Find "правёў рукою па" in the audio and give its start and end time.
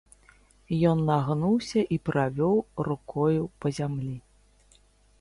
2.09-3.67